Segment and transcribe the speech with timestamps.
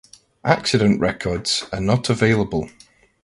[0.47, 2.71] Accident records are not available.